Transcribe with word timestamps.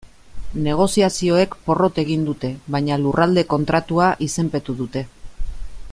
Negoziazioek 0.67 1.53
porrot 1.67 2.01
egin 2.05 2.23
dute, 2.29 2.51
baina 2.77 2.97
Lurralde 3.03 3.45
Kontratua 3.55 4.11
izenpetu 4.29 4.79
dute. 4.83 5.09